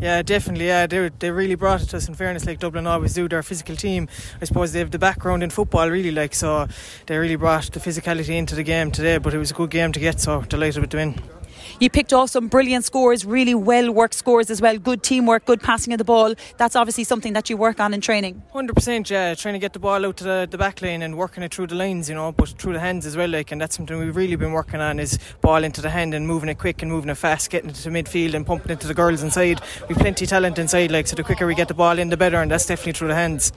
[0.00, 0.68] Yeah, definitely.
[0.68, 2.08] Yeah, they, they really brought it to us.
[2.08, 4.08] In fairness, like Dublin always do, their physical team.
[4.40, 6.10] I suppose they have the background in football, really.
[6.10, 6.68] Like so,
[7.04, 9.18] they really brought the physicality into the game today.
[9.18, 10.18] But it was a good game to get.
[10.18, 11.39] So delighted with the win.
[11.78, 14.78] You picked off some brilliant scores, really well worked scores as well.
[14.78, 16.34] Good teamwork, good passing of the ball.
[16.56, 18.42] That's obviously something that you work on in training.
[18.52, 19.34] Hundred percent, yeah.
[19.34, 21.68] Trying to get the ball out to the, the back line and working it through
[21.68, 23.28] the lines, you know, but through the hands as well.
[23.28, 26.26] Like, and that's something we've really been working on is ball into the hand and
[26.26, 28.88] moving it quick and moving it fast, getting it to midfield and pumping it to
[28.88, 29.60] the girls inside.
[29.88, 31.16] We've plenty of talent inside, like so.
[31.16, 33.52] The quicker we get the ball in, the better, and that's definitely through the hands.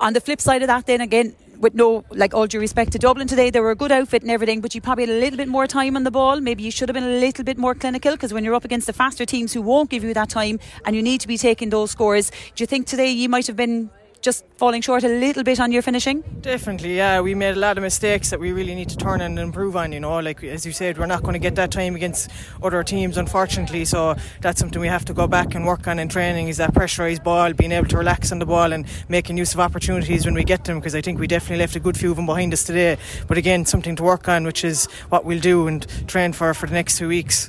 [0.00, 2.98] On the flip side of that, then again, with no, like all due respect to
[2.98, 5.36] Dublin today, they were a good outfit and everything, but you probably had a little
[5.36, 6.40] bit more time on the ball.
[6.40, 8.86] Maybe you should have been a little bit more clinical because when you're up against
[8.86, 11.70] the faster teams who won't give you that time and you need to be taking
[11.70, 13.90] those scores, do you think today you might have been
[14.26, 16.20] just falling short a little bit on your finishing?
[16.40, 17.20] Definitely, yeah.
[17.20, 19.92] We made a lot of mistakes that we really need to turn and improve on.
[19.92, 22.28] You know, like as you said, we're not going to get that time against
[22.60, 23.84] other teams, unfortunately.
[23.84, 26.48] So that's something we have to go back and work on in training.
[26.48, 29.60] Is that pressurised ball, being able to relax on the ball and making use of
[29.60, 30.80] opportunities when we get them?
[30.80, 32.98] Because I think we definitely left a good few of them behind us today.
[33.28, 36.66] But again, something to work on, which is what we'll do and train for for
[36.66, 37.48] the next two weeks.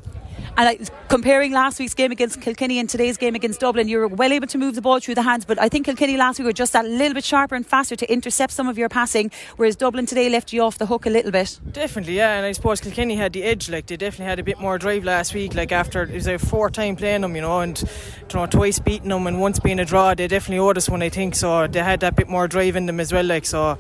[0.58, 4.34] And comparing last week's game against Kilkenny and today's game against Dublin, you were well
[4.34, 5.46] able to move the ball through the hands.
[5.46, 8.12] But I think Kilkenny last week were just that little bit sharper and faster to
[8.12, 11.30] intercept some of your passing, whereas Dublin today left you off the hook a little
[11.30, 11.60] bit.
[11.72, 12.38] Definitely, yeah.
[12.38, 13.70] And I suppose Kilkenny had the edge.
[13.70, 15.54] Like they definitely had a bit more drive last week.
[15.54, 17.88] Like after it was a four time playing them, you know, and you
[18.34, 21.04] know twice beating them and once being a draw, they definitely owed us one.
[21.04, 21.68] I think so.
[21.68, 23.26] They had that bit more drive in them as well.
[23.26, 23.78] Like so,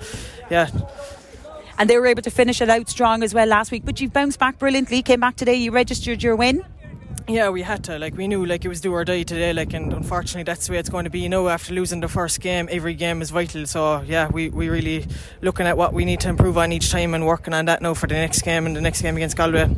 [0.51, 0.69] yeah
[1.77, 3.85] and they were able to finish it out strong as well last week.
[3.85, 5.01] But you've bounced back brilliantly.
[5.01, 5.55] Came back today.
[5.55, 6.65] You registered your win.
[7.29, 7.99] Yeah, we had to.
[7.99, 9.51] Like we knew, like it was do or die today.
[9.51, 11.19] Like, and unfortunately, that's the way it's going to be.
[11.19, 13.65] You know, after losing the first game, every game is vital.
[13.65, 15.05] So yeah, we we really
[15.41, 17.93] looking at what we need to improve on each time and working on that now
[17.93, 19.69] for the next game and the next game against Galway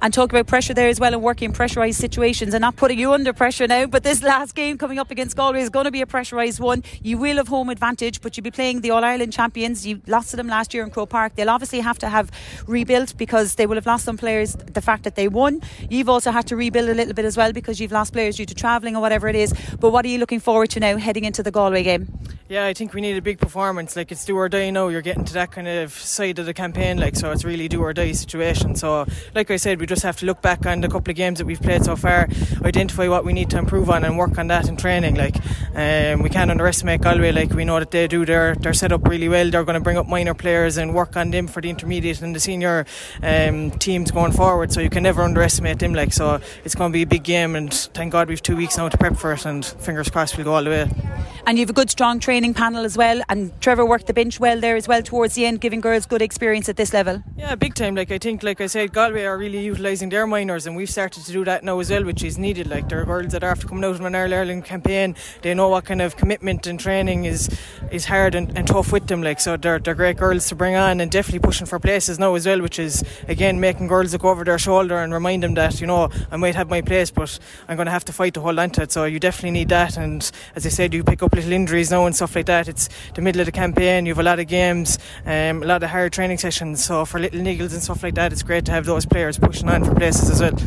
[0.00, 3.12] and talk about pressure there as well and working pressurised situations and not putting you
[3.12, 3.86] under pressure now.
[3.86, 6.82] But this last game coming up against Galway is going to be a pressurised one.
[7.02, 9.86] You will have home advantage, but you'll be playing the All Ireland champions.
[9.86, 11.34] You lost to them last year in Croke Park.
[11.36, 12.30] They'll obviously have to have
[12.66, 14.54] rebuilt because they will have lost some players.
[14.54, 17.52] The fact that they won, you've also had to rebuild a little bit as well
[17.52, 19.54] because you've lost players due to travelling or whatever it is.
[19.80, 22.08] But what are you looking forward to now heading into the Galway game?
[22.52, 23.96] Yeah, I think we need a big performance.
[23.96, 24.88] Like it's do or die now.
[24.88, 27.32] You're getting to that kind of side of the campaign, like so.
[27.32, 28.74] It's really do or die situation.
[28.74, 31.38] So, like I said, we just have to look back on the couple of games
[31.38, 32.28] that we've played so far,
[32.62, 35.14] identify what we need to improve on, and work on that in training.
[35.14, 35.36] Like,
[35.74, 37.32] um, we can't underestimate Galway.
[37.32, 39.50] Like we know that they do their their set up really well.
[39.50, 42.36] They're going to bring up minor players and work on them for the intermediate and
[42.36, 42.84] the senior
[43.22, 44.74] um, teams going forward.
[44.74, 45.94] So you can never underestimate them.
[45.94, 48.76] Like so, it's going to be a big game, and thank God we've two weeks
[48.76, 51.11] now to prep for it, and fingers crossed we'll go all the way.
[51.44, 53.20] And you have a good strong training panel as well.
[53.28, 56.22] And Trevor worked the bench well there as well towards the end, giving girls good
[56.22, 57.20] experience at this level.
[57.36, 57.96] Yeah, big time.
[57.96, 61.24] Like I think, like I said, Galway are really utilising their minors, and we've started
[61.24, 62.68] to do that now as well, which is needed.
[62.68, 65.52] Like there are girls that are after coming out of an All Ireland campaign, they
[65.52, 67.50] know what kind of commitment and training is
[67.90, 69.20] is hard and, and tough with them.
[69.20, 72.36] Like so, they're they're great girls to bring on, and definitely pushing for places now
[72.36, 75.80] as well, which is again making girls look over their shoulder and remind them that
[75.80, 77.36] you know I might have my place, but
[77.68, 78.92] I'm going to have to fight to hold on to it.
[78.92, 79.96] So you definitely need that.
[79.96, 82.68] And as I said, you pick up little injuries now and stuff like that.
[82.68, 85.82] It's the middle of the campaign, you have a lot of games, um, a lot
[85.82, 86.84] of hard training sessions.
[86.84, 89.68] So for little niggles and stuff like that, it's great to have those players pushing
[89.68, 90.58] on for places as well.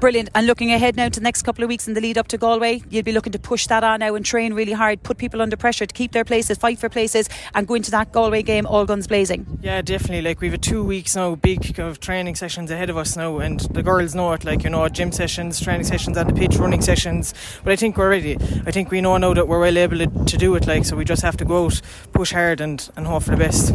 [0.00, 0.28] Brilliant.
[0.34, 2.38] And looking ahead now to the next couple of weeks in the lead up to
[2.38, 5.42] Galway, you'll be looking to push that on now and train really hard, put people
[5.42, 8.66] under pressure to keep their places, fight for places, and go into that Galway game
[8.66, 9.46] all guns blazing.
[9.60, 10.22] Yeah, definitely.
[10.22, 13.60] Like we've a two weeks now, big of training sessions ahead of us now, and
[13.60, 14.44] the girls know it.
[14.44, 17.34] Like you know, gym sessions, training sessions on the pitch, running sessions.
[17.64, 18.36] But I think we're ready.
[18.66, 20.66] I think we know now that we're well able to, do it.
[20.66, 21.80] Like so, we just have to go out,
[22.12, 23.72] push hard, and and hope for the best.